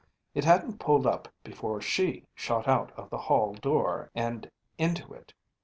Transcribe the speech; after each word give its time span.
It 0.33 0.45
hadn’t 0.45 0.79
pulled 0.79 1.05
up 1.05 1.27
before 1.43 1.79
she 1.79 2.25
shot 2.33 2.67
out 2.67 2.91
of 2.93 3.11
the 3.11 3.19
hall 3.19 3.53
door 3.53 4.09
and 4.15 4.49
into 4.79 5.13
it. 5.13 5.31